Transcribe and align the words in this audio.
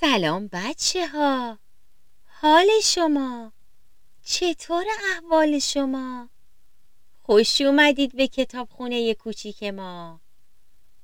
سلام 0.00 0.48
بچه 0.52 1.06
ها 1.06 1.58
حال 2.26 2.66
شما؟ 2.84 3.52
چطور 4.24 4.84
احوال 5.14 5.58
شما؟ 5.58 6.28
خوش 7.22 7.60
اومدید 7.60 8.16
به 8.16 8.28
کتابخونه 8.28 9.14
کوچیک 9.14 9.62
ما. 9.62 10.20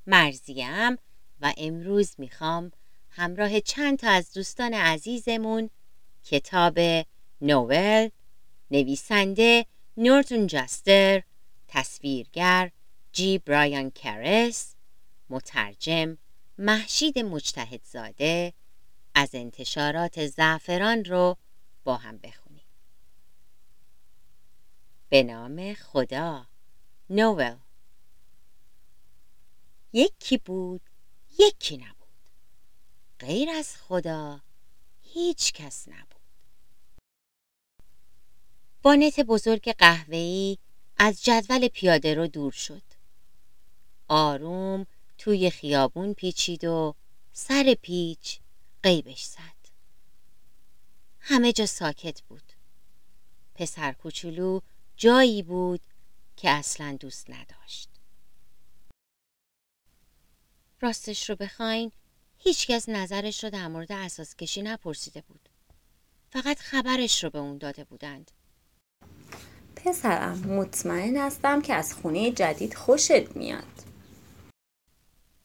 مرزیم 0.07 0.97
و 1.41 1.53
امروز 1.57 2.15
می‌خوام 2.17 2.71
همراه 3.09 3.59
چند 3.59 3.99
تا 3.99 4.09
از 4.09 4.33
دوستان 4.33 4.73
عزیزمون 4.73 5.69
کتاب 6.23 6.79
نوول 7.41 8.09
نویسنده 8.71 9.65
نورتون 9.97 10.47
جاستر 10.47 11.23
تصویرگر 11.67 12.71
جی 13.11 13.37
برایان 13.37 13.91
کرس 13.91 14.75
مترجم 15.29 16.17
محشید 16.57 17.19
مجتهدزاده 17.19 18.53
از 19.15 19.29
انتشارات 19.33 20.27
زعفران 20.27 21.05
رو 21.05 21.37
با 21.83 21.97
هم 21.97 22.17
بخونیم. 22.17 22.65
به 25.09 25.23
نام 25.23 25.73
خدا 25.73 26.47
نوول 27.09 27.57
یکی 29.93 30.37
بود 30.37 30.81
یکی 31.39 31.77
نبود. 31.77 31.95
غیر 33.19 33.49
از 33.49 33.75
خدا 33.77 34.41
هیچ 35.01 35.53
کس 35.53 35.87
نبود. 35.87 36.15
بانت 38.81 39.19
بزرگ 39.19 39.71
قهوه‌ای 39.71 40.57
از 40.97 41.23
جدول 41.23 41.67
پیاده 41.67 42.13
رو 42.13 42.27
دور 42.27 42.51
شد. 42.51 42.83
آروم 44.07 44.87
توی 45.17 45.49
خیابون 45.49 46.13
پیچید 46.13 46.63
و 46.63 46.95
سر 47.33 47.75
پیچ 47.81 48.39
قیبش 48.85 49.23
زد. 49.23 49.69
همه 51.19 51.53
جا 51.53 51.65
ساکت 51.65 52.21
بود. 52.21 52.53
پسر 53.55 53.91
کوچولو 53.91 54.59
جایی 54.97 55.43
بود 55.43 55.81
که 56.35 56.49
اصلا 56.49 56.97
دوست 56.99 57.29
نداشت. 57.29 57.89
راستش 60.81 61.29
رو 61.29 61.35
بخواین 61.35 61.91
هیچکس 62.37 62.89
نظرش 62.89 63.43
رو 63.43 63.49
در 63.49 63.67
مورد 63.67 63.91
اساس 63.91 64.35
کشی 64.35 64.61
نپرسیده 64.61 65.21
بود. 65.21 65.49
فقط 66.29 66.59
خبرش 66.59 67.23
رو 67.23 67.29
به 67.29 67.39
اون 67.39 67.57
داده 67.57 67.83
بودند. 67.83 68.31
پسرم 69.75 70.39
مطمئن 70.39 71.17
هستم 71.17 71.61
که 71.61 71.73
از 71.73 71.93
خونه 71.93 72.31
جدید 72.31 72.73
خوشت 72.73 73.35
میاد. 73.35 73.83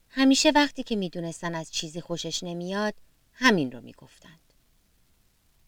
همیشه 0.09 0.51
وقتی 0.55 0.83
که 0.83 0.97
می‌دونستن 0.97 1.55
از 1.55 1.73
چیزی 1.73 2.01
خوشش 2.01 2.43
نمیاد 2.43 2.95
همین 3.43 3.73
رو 3.73 3.81
می‌گفتند. 3.81 4.53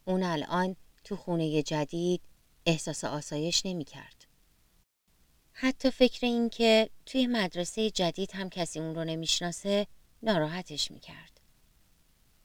اون 0.04 0.22
الان 0.22 0.76
تو 1.04 1.16
خونه 1.16 1.62
جدید 1.62 2.20
احساس 2.66 3.04
آسایش 3.04 3.66
نمی‌کرد. 3.66 4.26
حتی 5.52 5.90
فکر 5.90 6.26
این 6.26 6.48
که 6.50 6.90
توی 7.06 7.26
مدرسه 7.26 7.90
جدید 7.90 8.30
هم 8.32 8.48
کسی 8.48 8.80
اون 8.80 8.94
رو 8.94 9.04
نمی‌شناسه 9.04 9.86
ناراحتش 10.22 10.90
می‌کرد. 10.90 11.40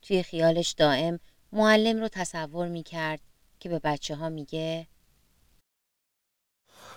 توی 0.02 0.24
خیالش 0.24 0.72
دائم 0.72 1.20
معلم 1.52 2.00
رو 2.00 2.08
تصور 2.08 2.68
می‌کرد 2.68 3.22
که 3.60 3.70
به 3.70 3.80
بچه 3.80 4.16
ها 4.16 4.30
میگه 4.30 4.88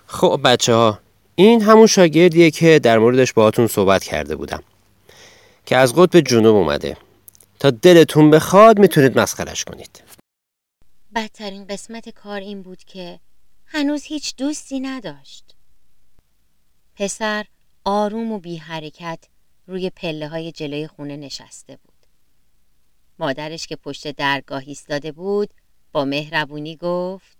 خب 0.05 0.41
بچه 0.43 0.73
ها 0.73 0.99
این 1.35 1.61
همون 1.61 1.87
شاگردیه 1.87 2.51
که 2.51 2.79
در 2.79 2.97
موردش 2.99 3.33
باهاتون 3.33 3.67
صحبت 3.67 4.03
کرده 4.03 4.35
بودم 4.35 4.63
که 5.65 5.77
از 5.77 5.95
قطب 5.95 6.19
جنوب 6.19 6.55
اومده. 6.55 6.97
تا 7.61 7.71
دلتون 7.71 8.29
بخواد 8.29 8.79
می‌تونید 8.79 9.19
مسخرش 9.19 9.65
کنید. 9.65 10.03
بدترین 11.15 11.65
قسمت 11.65 12.09
کار 12.09 12.39
این 12.39 12.61
بود 12.61 12.83
که 12.83 13.19
هنوز 13.65 14.03
هیچ 14.03 14.35
دوستی 14.35 14.79
نداشت. 14.79 15.55
پسر 16.95 17.45
آروم 17.85 18.31
و 18.31 18.39
بی 18.39 18.57
حرکت 18.57 19.19
روی 19.67 19.89
پله 19.89 20.27
های 20.27 20.51
جلوی 20.51 20.87
خونه 20.87 21.17
نشسته 21.17 21.77
بود. 21.83 22.05
مادرش 23.19 23.67
که 23.67 23.75
پشت 23.75 24.11
درگاه 24.11 24.63
ایستاده 24.65 25.11
بود 25.11 25.49
با 25.91 26.05
مهربونی 26.05 26.75
گفت 26.75 27.37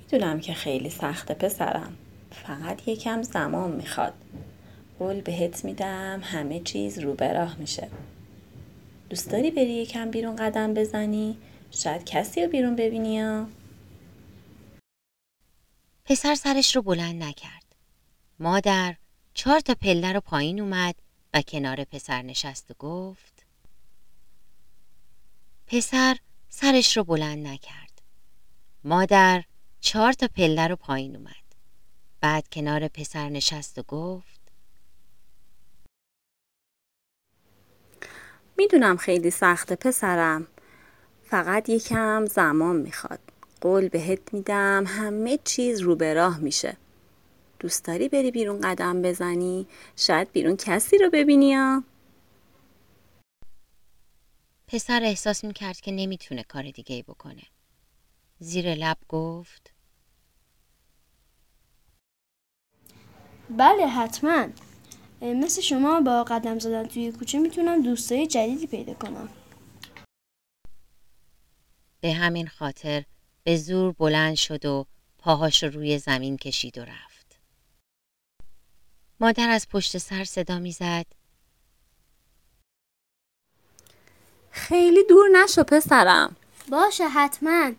می‌دونم 0.00 0.40
که 0.40 0.54
خیلی 0.54 0.90
سخته 0.90 1.34
پسرم. 1.34 1.96
فقط 2.30 2.88
یکم 2.88 3.22
زمان 3.22 3.70
می‌خواد. 3.70 4.14
قول 4.98 5.20
بهت 5.20 5.64
میدم 5.64 6.20
همه 6.24 6.60
چیز 6.60 6.98
رو 6.98 7.14
به 7.14 7.32
راه 7.32 7.56
میشه. 7.56 7.88
دوست 9.10 9.30
داری 9.30 9.50
بری 9.50 9.72
یکم 9.72 10.10
بیرون 10.10 10.36
قدم 10.36 10.74
بزنی؟ 10.74 11.38
شاید 11.70 12.04
کسی 12.04 12.42
رو 12.42 12.50
بیرون 12.50 12.76
ببینی 12.76 13.20
ها 13.20 13.46
پسر 16.04 16.34
سرش 16.34 16.76
رو 16.76 16.82
بلند 16.82 17.22
نکرد. 17.22 17.74
مادر 18.38 18.94
چهار 19.34 19.60
تا 19.60 19.74
پله 19.74 20.12
رو 20.12 20.20
پایین 20.20 20.60
اومد 20.60 20.94
و 21.34 21.42
کنار 21.42 21.84
پسر 21.84 22.22
نشست 22.22 22.70
و 22.70 22.74
گفت 22.78 23.46
پسر 25.66 26.16
سرش 26.48 26.96
رو 26.96 27.04
بلند 27.04 27.46
نکرد. 27.46 28.02
مادر 28.84 29.44
چهار 29.80 30.12
تا 30.12 30.28
پله 30.28 30.66
رو 30.68 30.76
پایین 30.76 31.16
اومد. 31.16 31.34
بعد 32.20 32.48
کنار 32.48 32.88
پسر 32.88 33.28
نشست 33.28 33.78
و 33.78 33.82
گفت 33.82 34.35
می‌دونم 38.58 38.96
خیلی 38.96 39.30
سخته 39.30 39.76
پسرم. 39.76 40.46
فقط 41.22 41.68
یکم 41.68 42.24
زمان 42.24 42.76
می‌خواد. 42.76 43.20
قول 43.60 43.88
بهت 43.88 44.34
میدم 44.34 44.84
همه 44.86 45.38
چیز 45.44 45.80
رو 45.80 45.96
به 45.96 46.14
راه 46.14 46.38
میشه. 46.38 46.76
دوست 47.58 47.84
داری 47.84 48.08
بری 48.08 48.30
بیرون 48.30 48.60
قدم 48.60 49.02
بزنی؟ 49.02 49.66
شاید 49.96 50.32
بیرون 50.32 50.56
کسی 50.56 50.98
رو 50.98 51.10
ببینی 51.10 51.54
ها 51.54 51.84
پسر 54.66 55.00
احساس 55.02 55.44
می‌کرد 55.44 55.80
که 55.80 55.92
نمی‌تونه 55.92 56.42
کار 56.42 56.70
دیگه 56.70 56.96
ای 56.96 57.02
بکنه. 57.02 57.42
زیر 58.38 58.74
لب 58.74 58.96
گفت 59.08 59.72
بله 63.50 63.86
حتما. 63.86 64.46
مثل 65.22 65.60
شما 65.60 66.00
با 66.00 66.24
قدم 66.24 66.58
زدن 66.58 66.86
توی 66.86 67.12
کوچه 67.12 67.38
می‌تونم 67.38 67.82
دوستای 67.82 68.26
جدیدی 68.26 68.66
پیدا 68.66 68.94
کنم. 68.94 69.28
به 72.00 72.12
همین 72.12 72.48
خاطر 72.48 73.04
به 73.44 73.56
زور 73.56 73.92
بلند 73.92 74.34
شد 74.34 74.64
و 74.64 74.86
پاهاش 75.18 75.62
رو 75.62 75.70
روی 75.70 75.98
زمین 75.98 76.36
کشید 76.36 76.78
و 76.78 76.84
رفت. 76.84 77.40
مادر 79.20 79.50
از 79.50 79.68
پشت 79.68 79.98
سر 79.98 80.24
صدا 80.24 80.58
می‌زد. 80.58 81.06
خیلی 84.50 85.04
دور 85.08 85.28
نشو 85.32 85.62
پسرم. 85.62 86.36
باشه 86.70 87.08
حتما. 87.08 87.72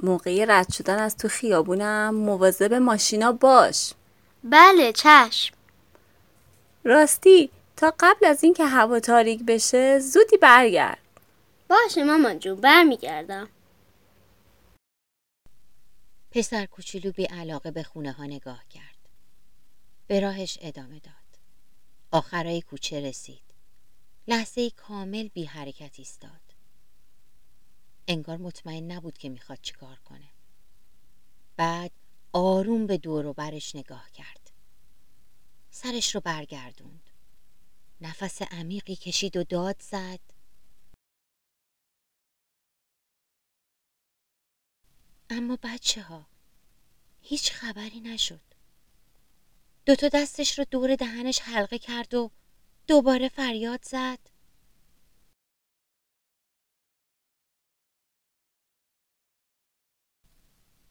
موقع 0.00 0.44
رد 0.48 0.72
شدن 0.72 0.98
از 0.98 1.16
تو 1.16 1.28
خیابونم 1.28 2.14
مواظب 2.14 2.74
ماشینا 2.74 3.32
باش. 3.32 3.92
بله 4.44 4.92
چشم. 4.92 5.54
راستی 6.84 7.50
تا 7.76 7.94
قبل 8.00 8.26
از 8.26 8.44
اینکه 8.44 8.64
هوا 8.64 9.00
تاریک 9.00 9.42
بشه 9.42 9.98
زودی 9.98 10.36
برگرد. 10.36 10.98
باشه 11.68 12.04
مامان 12.04 12.38
جون 12.38 12.60
برمیگردم. 12.60 13.48
پسر 16.30 16.66
کوچولو 16.66 17.12
بی 17.12 17.24
علاقه 17.24 17.70
به 17.70 17.82
خونه 17.82 18.12
ها 18.12 18.24
نگاه 18.24 18.64
کرد. 18.70 19.08
به 20.06 20.20
راهش 20.20 20.58
ادامه 20.60 20.98
داد. 20.98 21.14
آخرای 22.10 22.62
کوچه 22.62 23.00
رسید. 23.00 23.42
لحظه 24.28 24.70
کامل 24.70 25.28
بی 25.28 25.44
حرکت 25.44 25.98
ایستاد. 25.98 26.40
انگار 28.08 28.36
مطمئن 28.36 28.92
نبود 28.92 29.18
که 29.18 29.28
می‌خواد 29.28 29.58
چیکار 29.62 29.98
کنه. 30.04 30.28
بعد 31.56 31.90
آروم 32.32 32.86
به 32.86 32.98
دور 32.98 33.26
و 33.26 33.32
برش 33.32 33.76
نگاه 33.76 34.10
کرد. 34.10 34.43
سرش 35.76 36.14
رو 36.14 36.20
برگردوند. 36.20 37.10
نفس 38.00 38.42
عمیقی 38.42 38.96
کشید 38.96 39.36
و 39.36 39.44
داد 39.44 39.82
زد. 39.82 40.20
اما 45.30 45.58
بچه 45.62 46.02
ها 46.02 46.26
هیچ 47.22 47.52
خبری 47.52 48.00
نشد. 48.00 48.40
دوتا 49.86 50.08
دستش 50.08 50.58
رو 50.58 50.64
دور 50.64 50.96
دهنش 50.96 51.40
حلقه 51.40 51.78
کرد 51.78 52.14
و 52.14 52.30
دوباره 52.86 53.28
فریاد 53.28 53.84
زد. 53.84 54.18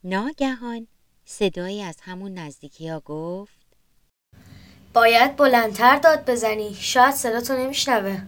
ناگهان 0.04 0.88
صدایی 1.26 1.82
از 1.82 2.02
همون 2.02 2.34
نزدیکی 2.34 2.90
ها 2.90 3.00
گفت 3.00 3.63
باید 4.94 5.36
بلندتر 5.36 5.96
داد 5.96 6.30
بزنی. 6.30 6.74
شاید 6.74 7.16
صدا 7.16 7.42
تو 7.42 7.54
نمیشنوه. 7.54 8.22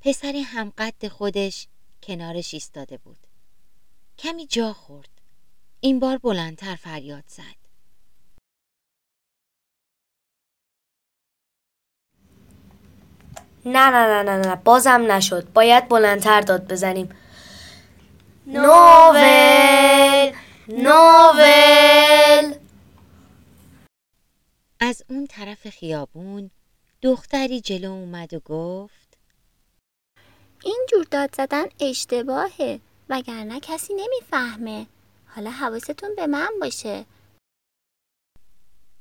پسری 0.00 0.42
هم 0.42 0.72
قد 0.78 1.08
خودش 1.08 1.68
کنارش 2.02 2.54
ایستاده 2.54 2.96
بود. 2.98 3.16
کمی 4.18 4.46
جا 4.46 4.72
خورد. 4.72 5.08
این 5.80 5.98
بار 5.98 6.18
بلندتر 6.18 6.76
فریاد 6.76 7.24
زد. 7.26 7.42
نه 13.66 13.90
نه 13.90 14.06
نه 14.06 14.22
نه 14.22 14.48
نه 14.48 14.56
بازم 14.56 15.12
نشد. 15.12 15.52
باید 15.52 15.88
بلندتر 15.88 16.40
داد 16.40 16.72
بزنیم. 16.72 17.08
نوول 18.46 20.32
نوول. 20.68 22.57
از 24.88 25.02
اون 25.08 25.26
طرف 25.26 25.70
خیابون 25.70 26.50
دختری 27.02 27.60
جلو 27.60 27.90
اومد 27.90 28.34
و 28.34 28.40
گفت 28.40 29.18
اینجور 30.64 31.04
داد 31.10 31.34
زدن 31.34 31.64
اشتباهه 31.80 32.80
وگرنه 33.08 33.60
کسی 33.60 33.94
نمی‌فهمه. 33.94 34.86
حالا 35.26 35.50
حواستون 35.50 36.14
به 36.16 36.26
من 36.26 36.48
باشه. 36.60 37.04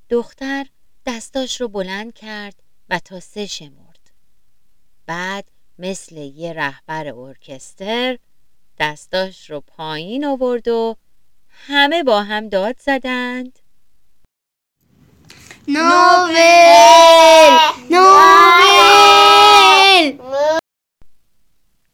دختر 0.10 0.66
دستاش 1.06 1.62
رو 1.62 1.68
بلند 1.68 2.14
کرد 2.14 2.64
و 2.90 3.00
تا 3.00 3.20
سه 3.20 3.46
شمرد 3.46 4.12
بعد 5.06 5.46
مثل 5.80 6.16
یه 6.16 6.54
رهبر 6.54 7.14
ارکستر 7.16 8.20
دستاش 8.80 9.50
رو 9.50 9.62
پایین 9.62 10.26
آورد 10.26 10.68
و 10.68 10.96
همه 11.50 12.04
با 12.04 12.24
هم 12.24 12.50
داد 12.50 12.80
زدند. 12.80 13.60
نوول 15.68 16.38
نوول 17.90 19.08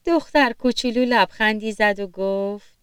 دختر 0.06 0.54
کوچولو 0.54 1.06
لبخندی 1.06 1.72
زد 1.72 2.00
و 2.00 2.08
گفت 2.08 2.74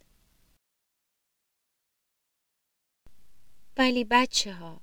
ولی 3.76 4.04
بچه 4.04 4.52
ها 4.52 4.80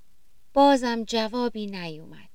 بازم 0.54 1.04
جوابی 1.04 1.66
نیومد. 1.66 2.28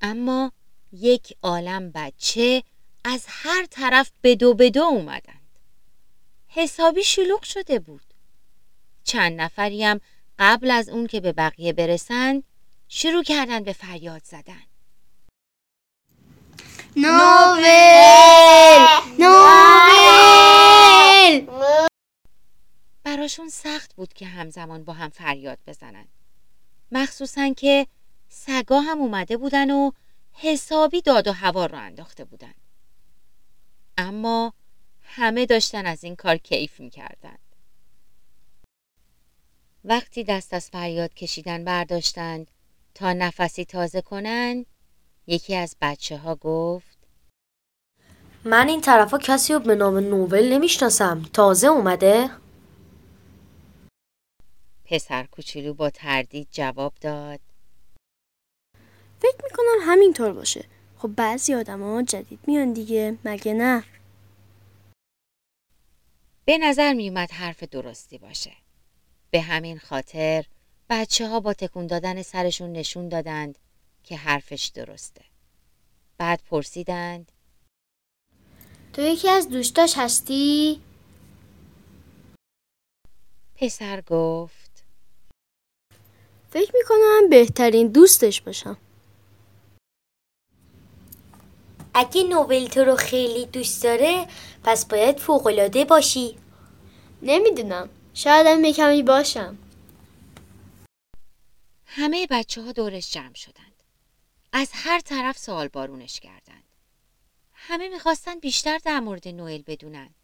اما 0.00 0.52
یک 0.92 1.36
عالم 1.42 1.90
بچه 1.90 2.62
از 3.04 3.24
هر 3.28 3.66
طرف 3.70 4.10
بدو 4.22 4.54
بدو 4.54 4.82
اومدند. 4.82 5.58
حسابی 6.48 7.04
شلوغ 7.04 7.42
شده 7.42 7.78
بود. 7.78 8.14
چند 9.04 9.40
نفریم 9.40 10.00
قبل 10.38 10.70
از 10.70 10.88
اون 10.88 11.06
که 11.06 11.20
به 11.20 11.32
بقیه 11.32 11.72
برسند 11.72 12.44
شروع 12.88 13.22
کردن 13.22 13.64
به 13.64 13.72
فریاد 13.72 14.22
زدن. 14.24 14.62
نوول 16.96 17.66
نوول 19.18 20.02
براشون 23.04 23.48
سخت 23.48 23.94
بود 23.94 24.12
که 24.12 24.26
همزمان 24.26 24.84
با 24.84 24.92
هم 24.92 25.10
فریاد 25.10 25.58
بزنن. 25.66 26.08
مخصوصا 26.92 27.52
که 27.56 27.86
سگا 28.28 28.80
هم 28.80 28.98
اومده 28.98 29.36
بودن 29.36 29.70
و 29.70 29.90
حسابی 30.32 31.02
داد 31.02 31.28
و 31.28 31.32
هوا 31.32 31.66
رو 31.66 31.78
انداخته 31.78 32.24
بودن. 32.24 32.54
اما 33.98 34.52
همه 35.02 35.46
داشتن 35.46 35.86
از 35.86 36.04
این 36.04 36.16
کار 36.16 36.36
کیف 36.36 36.80
می‌کردن. 36.80 37.38
وقتی 39.84 40.24
دست 40.24 40.54
از 40.54 40.70
فریاد 40.70 41.14
کشیدن 41.14 41.64
برداشتند 41.64 42.50
تا 42.94 43.12
نفسی 43.12 43.64
تازه 43.64 44.00
کنن 44.02 44.66
یکی 45.26 45.56
از 45.56 45.76
بچه 45.80 46.18
ها 46.18 46.34
گفت 46.34 46.98
من 48.44 48.68
این 48.68 48.80
طرفا 48.80 49.18
کسی 49.18 49.52
رو 49.52 49.58
به 49.58 49.74
نام 49.74 49.98
نوول 49.98 50.52
نمی‌شناسم. 50.52 51.22
تازه 51.32 51.66
اومده؟ 51.66 52.30
پسر 54.84 55.24
کوچولو 55.24 55.74
با 55.74 55.90
تردید 55.90 56.48
جواب 56.50 56.94
داد 57.00 57.40
فکر 59.18 59.40
می‌کنم 59.44 59.78
همینطور 59.82 60.32
باشه. 60.32 60.64
خب 60.98 61.08
بعضی 61.08 61.54
آدما 61.54 62.02
جدید 62.02 62.40
میان 62.46 62.72
دیگه 62.72 63.18
مگه 63.24 63.54
نه؟ 63.54 63.84
به 66.44 66.58
نظر 66.58 66.92
میومد 66.92 67.30
حرف 67.30 67.62
درستی 67.62 68.18
باشه. 68.18 68.52
به 69.32 69.40
همین 69.40 69.78
خاطر 69.78 70.44
بچه 70.90 71.28
ها 71.28 71.40
با 71.40 71.54
تکون 71.54 71.86
دادن 71.86 72.22
سرشون 72.22 72.72
نشون 72.72 73.08
دادند 73.08 73.58
که 74.04 74.16
حرفش 74.16 74.70
درسته. 74.74 75.24
بعد 76.18 76.42
پرسیدند 76.50 77.32
تو 78.92 79.02
یکی 79.02 79.28
از 79.28 79.48
دوستاش 79.48 79.94
هستی؟ 79.96 80.80
پسر 83.54 84.00
گفت 84.00 84.84
فکر 86.50 86.72
می‌کنم 86.74 87.30
بهترین 87.30 87.88
دوستش 87.88 88.40
باشم 88.40 88.76
اگه 91.94 92.22
نوول 92.22 92.66
تو 92.66 92.84
رو 92.84 92.96
خیلی 92.96 93.46
دوست 93.46 93.82
داره 93.82 94.26
پس 94.64 94.86
باید 94.86 95.18
فوقالعاده 95.18 95.84
باشی 95.84 96.38
نمی‌دونم 97.22 97.88
شاید 98.14 98.46
هم 98.46 98.64
یه 98.64 98.72
کمی 98.72 99.02
باشم 99.02 99.58
همه 101.86 102.26
بچه 102.30 102.62
ها 102.62 102.72
دورش 102.72 103.10
جمع 103.10 103.34
شدند. 103.34 103.82
از 104.52 104.70
هر 104.72 105.00
طرف 105.00 105.38
سوال 105.38 105.68
بارونش 105.68 106.20
کردند. 106.20 106.64
همه 107.52 107.88
می‌خواستند 107.88 108.40
بیشتر 108.40 108.78
در 108.78 109.00
مورد 109.00 109.28
نوئل 109.28 109.62
بدونن. 109.62 110.14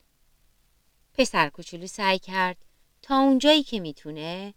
پسر 1.15 1.49
کوچولو 1.49 1.87
سعی 1.87 2.19
کرد 2.19 2.57
تا 3.03 3.19
اونجایی 3.19 3.63
که 3.63 3.81
می‌تونه 3.81 4.55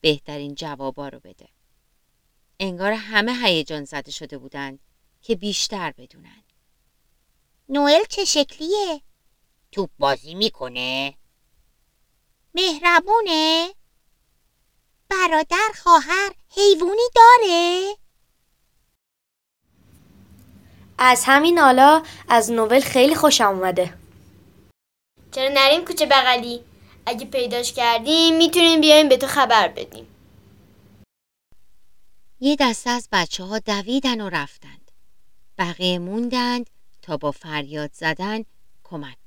بهترین 0.00 0.54
جوابا 0.54 1.08
رو 1.08 1.20
بده. 1.20 1.48
انگار 2.60 2.92
همه 2.92 3.32
هیجان 3.32 3.84
زده 3.84 4.10
شده 4.10 4.38
بودند 4.38 4.78
که 5.22 5.34
بیشتر 5.34 5.92
بدونن. 5.98 6.42
نوئل 7.68 8.04
چه 8.08 8.24
شکلیه؟ 8.24 9.02
توپ 9.72 9.90
بازی 9.98 10.34
می‌کنه؟ 10.34 11.14
مهربونه؟ 12.54 13.68
برادر 15.10 15.68
خواهر 15.82 16.34
حیوانی 16.56 17.08
داره؟ 17.14 17.96
از 20.98 21.22
همین 21.26 21.58
حالا 21.58 22.02
از 22.28 22.50
نوول 22.50 22.80
خیلی 22.80 23.14
خوشم 23.14 23.44
اومده 23.48 23.94
چرا 25.32 25.48
نریم 25.54 25.84
کوچه 25.84 26.06
بغلی 26.06 26.64
اگه 27.06 27.26
پیداش 27.26 27.72
کردیم 27.72 28.36
می‌تونیم 28.36 28.80
بیایم 28.80 29.08
به 29.08 29.16
تو 29.16 29.26
خبر 29.26 29.68
بدیم 29.68 30.06
یه 32.40 32.56
دسته 32.60 32.90
از 32.90 33.08
بچه 33.12 33.44
ها 33.44 33.58
دویدن 33.58 34.20
و 34.20 34.28
رفتند. 34.28 34.90
بقیه 35.58 35.98
موندند 35.98 36.70
تا 37.02 37.16
با 37.16 37.30
فریاد 37.30 37.90
زدن 37.92 38.44
کمک. 38.84 39.21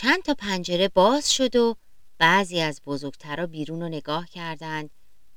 چند 0.00 0.22
تا 0.22 0.34
پنجره 0.34 0.88
باز 0.88 1.34
شد 1.34 1.56
و 1.56 1.76
بعضی 2.18 2.60
از 2.60 2.80
بزرگترها 2.86 3.46
بیرون 3.46 3.80
رو 3.80 3.88
نگاه 3.88 4.26
کردند 4.26 4.90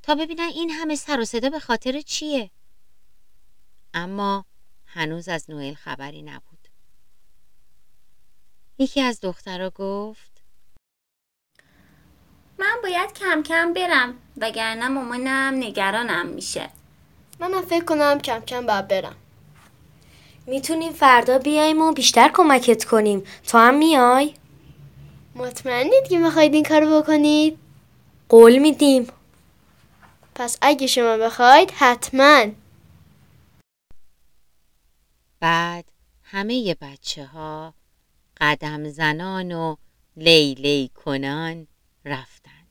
تا 0.04 0.16
ببینن 0.16 0.50
این 0.54 0.70
همه 0.70 0.96
سر 0.96 1.20
و 1.20 1.26
صدا 1.26 1.50
به 1.50 1.60
خاطر 1.60 2.02
چیه. 2.02 2.52
اما 3.94 4.46
هنوز 4.86 5.28
از 5.28 5.50
نوئل 5.50 5.74
خبری 5.74 6.22
نبود. 6.22 6.68
یکی 8.78 9.02
از 9.02 9.20
دخترها 9.22 9.70
گفت 9.70 10.42
من 12.58 12.76
باید 12.84 13.14
کم 13.14 13.44
کم 13.44 13.74
برم 13.74 14.14
وگرنه 14.38 14.88
مامانم 14.88 15.54
نگرانم 15.56 16.28
میشه 16.28 16.70
منم 17.40 17.62
فکر 17.62 17.86
کنم 17.86 18.20
کم 18.20 18.40
کم 18.40 18.66
باید 18.66 18.88
برم 18.88 19.16
می‌تونیم 20.46 20.94
فردا 20.94 21.38
بیایم 21.38 21.82
و 21.82 21.92
بیشتر 21.92 22.32
کمکت 22.34 22.86
کنیم 22.86 23.24
تو 23.48 23.58
هم 23.58 23.78
میای 23.78 24.34
مطمئنید 25.42 26.08
که 26.10 26.18
می‌خواید 26.18 26.54
این 26.54 26.64
کارو 26.64 27.02
بکنید 27.02 27.58
قول 28.30 28.58
میدیم 28.58 29.08
پس 30.36 30.58
اگه 30.62 30.88
شما 30.88 31.18
بخواید 31.18 31.72
حتما 31.72 32.46
بعد 35.40 35.86
همه 36.24 36.76
بچه 36.82 37.26
ها 37.26 37.74
قدم 38.42 38.90
زنان 38.90 39.52
و 39.52 39.76
لی 40.18 40.54
لی 40.54 40.92
کنان 40.96 41.68
رفتند. 42.06 42.68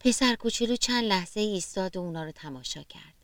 پسر 0.00 0.34
کوچولو 0.34 0.76
چند 0.76 1.04
لحظه 1.04 1.40
ایستاد 1.40 1.96
و 1.96 2.00
اونا 2.00 2.24
رو 2.24 2.32
تماشا 2.32 2.82
کرد. 2.82 3.14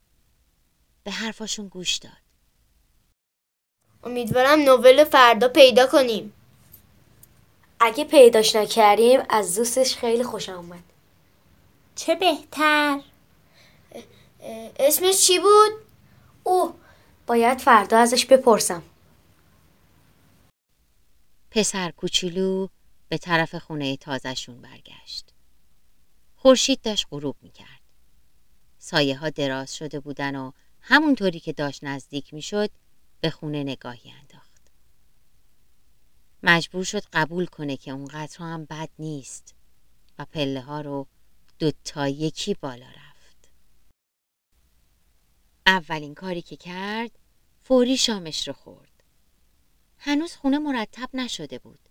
به 1.04 1.10
حرفاشون 1.10 1.68
گوش 1.68 1.96
داد. 1.96 2.12
امیدوارم 4.04 4.60
نوول 4.60 5.04
فردا 5.04 5.48
پیدا 5.48 5.86
کنیم 5.86 6.32
اگه 7.80 8.04
پیداش 8.04 8.56
نکردیم 8.56 9.20
از 9.28 9.56
دوستش 9.56 9.96
خیلی 9.96 10.24
خوشم 10.24 10.52
اومد 10.52 10.84
چه 11.94 12.14
بهتر 12.14 13.00
اسمش 14.78 15.26
چی 15.26 15.38
بود؟ 15.38 15.72
اوه 16.44 16.74
باید 17.26 17.58
فردا 17.58 17.98
ازش 17.98 18.26
بپرسم 18.26 18.82
پسر 21.50 21.90
کوچولو 21.90 22.68
به 23.08 23.18
طرف 23.18 23.54
خونه 23.54 23.96
تازشون 23.96 24.62
برگشت. 24.62 25.32
خورشید 26.36 26.80
داشت 26.82 27.06
غروب 27.10 27.36
می‌کرد. 27.42 27.80
سایه 28.78 29.18
ها 29.18 29.30
دراز 29.30 29.76
شده 29.76 30.00
بودن 30.00 30.36
و 30.36 30.52
همونطوری 30.80 31.40
که 31.40 31.52
داشت 31.52 31.84
نزدیک 31.84 32.34
می‌شد 32.34 32.70
به 33.20 33.30
خونه 33.30 33.62
نگاهی 33.62 34.10
انداخت. 34.10 34.29
مجبور 36.42 36.84
شد 36.84 37.02
قبول 37.12 37.46
کنه 37.46 37.76
که 37.76 37.90
اونقدر 37.90 38.38
هم 38.38 38.64
بد 38.64 38.88
نیست 38.98 39.54
و 40.18 40.24
پله 40.24 40.60
ها 40.60 40.80
رو 40.80 41.06
دوتا 41.58 42.08
یکی 42.08 42.54
بالا 42.54 42.86
رفت. 42.86 43.50
اولین 45.66 46.14
کاری 46.14 46.42
که 46.42 46.56
کرد 46.56 47.18
فوری 47.62 47.96
شامش 47.96 48.48
رو 48.48 48.54
خورد. 48.54 49.02
هنوز 49.98 50.36
خونه 50.36 50.58
مرتب 50.58 51.08
نشده 51.14 51.58
بود. 51.58 51.88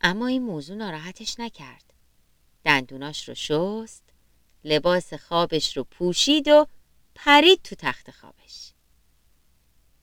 اما 0.00 0.26
این 0.26 0.42
موضوع 0.42 0.76
ناراحتش 0.76 1.40
نکرد. 1.40 1.94
دندوناش 2.64 3.28
رو 3.28 3.34
شست، 3.34 4.02
لباس 4.64 5.14
خوابش 5.14 5.76
رو 5.76 5.84
پوشید 5.84 6.48
و 6.48 6.66
پرید 7.14 7.62
تو 7.62 7.74
تخت 7.74 8.10
خوابش. 8.10 8.72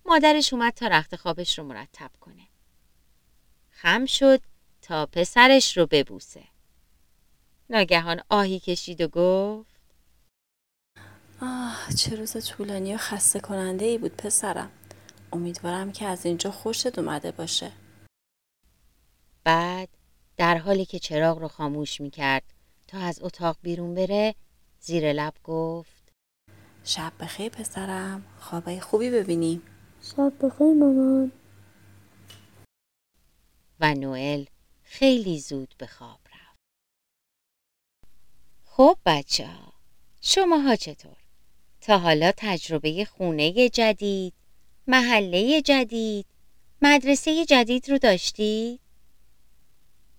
مادرش 0.06 0.54
اومد 0.54 0.74
تا 0.74 0.88
رخت 0.88 1.16
خوابش 1.16 1.60
رو 1.60 1.66
مرتب 1.66 2.12
کنه. 2.20 2.49
خم 3.82 4.06
شد 4.06 4.42
تا 4.82 5.06
پسرش 5.06 5.78
رو 5.78 5.88
ببوسه. 5.92 6.44
ناگهان 7.70 8.22
آهی 8.30 8.60
کشید 8.60 9.02
و 9.02 9.08
گفت 9.08 9.80
آه 11.42 11.88
چه 11.98 12.16
روز 12.16 12.48
طولانی 12.48 12.96
و 12.96 12.98
خسته 12.98 13.40
کننده 13.40 13.86
ای 13.86 13.98
بود 13.98 14.18
پسرم. 14.18 14.72
امیدوارم 15.34 15.92
که 15.92 16.06
از 16.06 16.26
اینجا 16.26 16.52
خوشت 16.52 17.00
اومده 17.00 17.32
باشه. 17.32 17.72
بعد 19.44 19.90
در 20.38 20.58
حالی 20.58 20.86
که 20.86 21.00
چراغ 21.00 21.38
رو 21.40 21.48
خاموش 21.48 22.02
می 22.02 22.10
کرد 22.10 22.44
تا 22.88 22.98
از 22.98 23.20
اتاق 23.22 23.58
بیرون 23.62 23.96
بره 23.96 24.36
زیر 24.80 25.14
لب 25.14 25.34
گفت 25.44 26.14
شب 26.84 27.14
بخیر 27.20 27.50
پسرم. 27.50 28.26
خوابای 28.40 28.80
خوبی 28.80 29.10
ببینی 29.10 29.62
شب 30.02 30.34
بخیر 30.42 30.74
مامان. 30.74 31.32
و 33.80 33.94
نوئل 33.94 34.46
خیلی 34.84 35.40
زود 35.40 35.76
به 35.78 35.88
خواب 35.88 36.20
رفت. 36.26 36.60
خب 38.66 38.98
بچه 39.06 39.48
ها 39.48 39.74
شما 40.22 40.58
ها 40.58 40.76
چطور؟ 40.76 41.18
تا 41.82 41.98
حالا 41.98 42.32
تجربه 42.38 43.06
خونه 43.06 43.70
جدید، 43.70 44.34
محله 44.88 45.62
جدید، 45.62 46.26
مدرسه 46.82 47.46
جدید 47.46 47.90
رو 47.90 47.98
داشتید؟ 47.98 48.80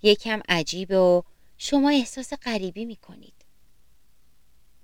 یکم 0.02 0.42
عجیب 0.48 0.90
و 0.90 1.22
شما 1.58 1.90
احساس 1.90 2.32
غریبی 2.32 2.84
می 2.84 2.96
کنید. 2.96 3.34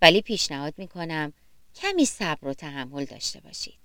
ولی 0.03 0.23
پیشنهاد 0.23 0.75
می 0.77 0.89
کنم 0.89 1.33
کمی 1.75 2.05
صبر 2.05 2.49
و 2.49 2.55
تحمل 2.55 3.05
داشته 3.05 3.41
باشید. 3.41 3.79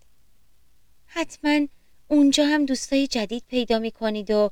حتما 1.06 1.68
اونجا 2.08 2.46
هم 2.46 2.66
دوستای 2.66 3.08
جدید 3.08 3.44
پیدا 3.48 3.80
می 3.80 3.92
کنید 3.92 4.32
و 4.32 4.52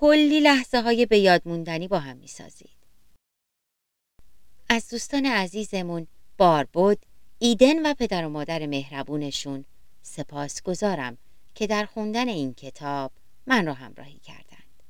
کلی 0.00 0.40
لحظه 0.40 0.80
های 0.80 1.06
به 1.06 1.18
یاد 1.18 1.42
موندنی 1.44 1.88
با 1.88 1.98
هم 1.98 2.16
می 2.16 2.26
سازید. 2.26 2.78
از 4.68 4.88
دوستان 4.90 5.26
عزیزمون 5.26 6.06
باربود، 6.36 6.98
ایدن 7.38 7.86
و 7.86 7.94
پدر 7.94 8.26
و 8.26 8.28
مادر 8.28 8.66
مهربونشون 8.66 9.64
سپاس 10.02 10.62
گذارم 10.62 11.18
که 11.54 11.66
در 11.66 11.84
خوندن 11.86 12.28
این 12.28 12.54
کتاب 12.54 13.12
من 13.46 13.66
را 13.66 13.74
همراهی 13.74 14.18
کردند. 14.18 14.82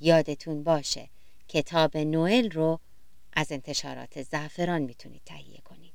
یادتون 0.00 0.62
باشه 0.62 1.08
کتاب 1.48 1.96
نوئل 1.96 2.50
رو 2.50 2.80
از 3.32 3.52
انتشارات 3.52 4.22
زعفران 4.22 4.82
می‌تونید 4.82 5.22
تهیه 5.24 5.60
کنید. 5.60 5.94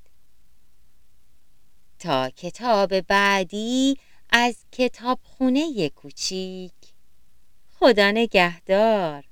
تا 2.00 2.30
کتاب 2.30 3.02
بعدی 3.02 3.98
از 4.30 4.56
کتاب 4.72 5.20
خونه 5.24 5.90
کوچیک 5.90 6.97
خدا 7.80 8.12
نگهدار. 8.12 9.27